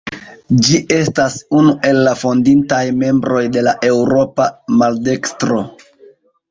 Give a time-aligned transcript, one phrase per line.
[0.67, 5.63] Ĝi estas unu el la fondintaj membroj de la Eŭropa Maldekstro.